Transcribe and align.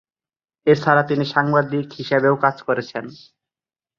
এছাড়া 0.67 1.03
তিনি 1.09 1.25
সাংবাদিক 1.33 1.87
হিসেবেও 1.99 2.35
কাজ 2.43 2.55
করছেন। 2.67 3.05